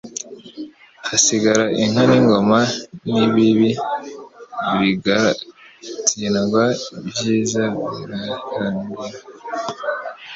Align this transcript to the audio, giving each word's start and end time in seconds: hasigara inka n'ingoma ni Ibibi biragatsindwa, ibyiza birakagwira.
hasigara 1.07 1.65
inka 1.81 2.03
n'ingoma 2.09 2.59
ni 3.01 3.09
Ibibi 3.25 3.69
biragatsindwa, 4.79 6.63
ibyiza 6.99 7.63
birakagwira. 7.95 9.17